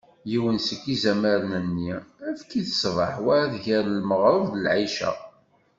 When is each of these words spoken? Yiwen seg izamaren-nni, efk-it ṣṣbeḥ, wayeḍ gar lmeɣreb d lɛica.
Yiwen 0.29 0.57
seg 0.67 0.81
izamaren-nni, 0.95 1.93
efk-it 2.29 2.69
ṣṣbeḥ, 2.75 3.13
wayeḍ 3.25 3.53
gar 3.65 3.85
lmeɣreb 3.97 4.43
d 4.51 4.53
lɛica. 4.63 5.11